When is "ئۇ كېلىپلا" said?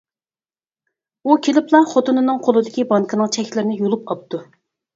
1.25-1.83